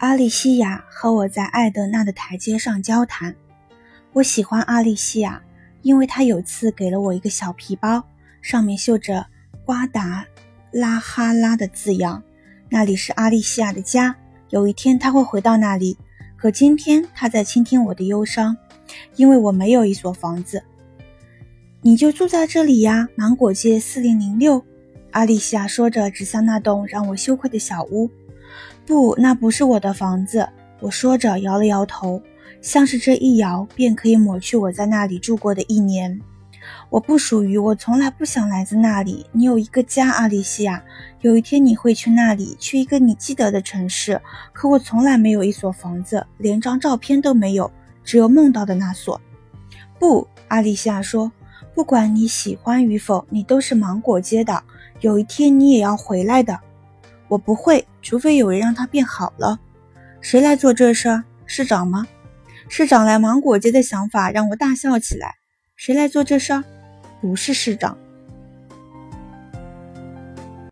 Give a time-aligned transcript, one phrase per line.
[0.00, 3.36] 阿丽西亚和我在艾德纳的台阶上交谈。
[4.14, 5.42] 我喜欢阿丽西亚，
[5.82, 8.02] 因为她有次给了我一个小皮包，
[8.40, 9.26] 上面绣着
[9.62, 10.24] “瓜达
[10.72, 12.22] 拉哈拉”的字样，
[12.70, 14.16] 那里是阿丽西亚的家。
[14.48, 15.98] 有一天她会回到那里，
[16.34, 18.56] 可今天她在倾听我的忧伤，
[19.16, 20.64] 因为我没有一所房子。
[21.82, 24.64] 你就住在这里呀，芒果街四零零六。
[25.10, 28.10] 阿丽西亚说着，指向那栋让我羞愧的小屋。
[28.86, 30.48] 不，那不是我的房子。
[30.80, 32.22] 我说着，摇了摇头，
[32.60, 36.20] 像是这一摇便可以抹去我在那里住过的一年。
[36.88, 39.26] 我不属于，我从来不想来自那里。
[39.32, 40.82] 你有一个家，阿丽西亚。
[41.20, 44.20] 有一天你会去那里，去一个你记得的城市。
[44.52, 47.70] 可我从来没有一所房子，连张照片都没有，
[48.04, 49.20] 只有梦到的那所。
[49.98, 51.30] 不，阿丽西亚说，
[51.74, 54.62] 不管你喜欢与否，你都是芒果街的。
[55.00, 56.58] 有一天你也要回来的。
[57.28, 59.60] 我不会，除非有人让他变好了。
[60.20, 61.22] 谁来做这事？
[61.46, 62.08] 市长吗？
[62.68, 65.36] 市长来芒果街的想法让我大笑起来。
[65.76, 66.60] 谁来做这事？
[67.20, 67.96] 不是市长。